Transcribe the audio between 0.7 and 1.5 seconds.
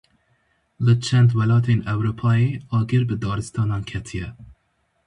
Li çend